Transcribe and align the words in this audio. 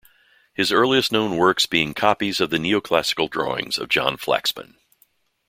his 0.51 0.71
earliest 0.71 1.11
known 1.11 1.37
works 1.37 1.67
being 1.67 1.93
copies 1.93 2.41
of 2.41 2.49
the 2.49 2.57
Neoclassical 2.57 3.29
drawings 3.29 3.77
of 3.77 3.87
John 3.87 4.17
Flaxman. 4.17 4.77